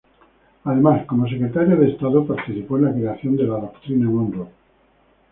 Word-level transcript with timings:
Además, 0.63 1.05
como 1.05 1.27
Secretario 1.27 1.77
de 1.77 1.91
Estado, 1.91 2.25
participó 2.25 2.75
en 2.79 2.85
la 2.85 2.91
creación 2.91 3.35
de 3.37 3.43
la 3.43 3.59
Doctrina 3.59 4.09
Monroe. 4.09 4.47